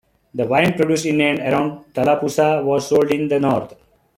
The 0.33 0.47
wine 0.47 0.73
produced 0.73 1.05
in 1.05 1.21
and 1.21 1.37
around 1.41 1.93
Tallapoosa 1.93 2.63
was 2.65 2.87
sold 2.87 3.11
in 3.11 3.27
the 3.27 3.39
North. 3.39 3.75